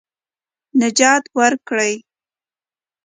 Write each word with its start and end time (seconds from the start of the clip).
نجات 0.79 1.23
ورکړي. 1.37 1.93